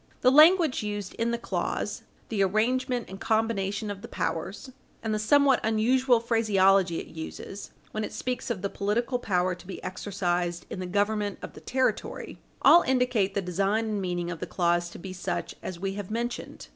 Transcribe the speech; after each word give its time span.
The 0.21 0.31
language 0.31 0.81
used 0.81 1.13
in 1.13 1.29
the 1.29 1.37
clause, 1.37 2.01
the 2.29 2.41
arrangement 2.41 3.07
and 3.07 3.19
combination 3.21 3.91
of 3.91 4.01
the 4.01 4.07
powers, 4.07 4.71
and 5.03 5.13
the 5.13 5.19
somewhat 5.19 5.59
unusual 5.61 6.19
phraseology 6.19 6.99
it 6.99 7.15
uses 7.15 7.69
when 7.91 8.03
it 8.03 8.11
speaks 8.11 8.49
of 8.49 8.63
the 8.63 8.69
political 8.71 9.19
power 9.19 9.53
to 9.53 9.67
be 9.67 9.83
exercised 9.83 10.65
in 10.71 10.79
the 10.79 10.87
government 10.87 11.37
of 11.43 11.53
the 11.53 11.61
territory, 11.61 12.39
all 12.63 12.81
indicate 12.81 13.35
the 13.35 13.43
design 13.43 13.85
and 13.89 14.01
meaning 14.01 14.31
of 14.31 14.39
the 14.39 14.47
clause 14.47 14.89
to 14.89 14.97
be 14.97 15.13
such 15.13 15.53
as 15.61 15.79
we 15.79 15.93
have 15.93 16.09
mentioned. 16.09 16.69